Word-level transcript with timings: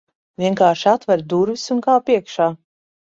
Vienkārši 0.43 0.87
atver 0.91 1.21
durvis, 1.33 1.65
un 1.75 1.83
kāp 1.89 2.09
iekšā. 2.15 2.49